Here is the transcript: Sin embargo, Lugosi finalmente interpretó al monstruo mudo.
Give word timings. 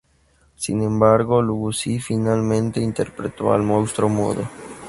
Sin 0.55 0.81
embargo, 0.81 1.43
Lugosi 1.43 1.99
finalmente 1.99 2.79
interpretó 2.81 3.53
al 3.53 3.61
monstruo 3.61 4.09
mudo. 4.09 4.47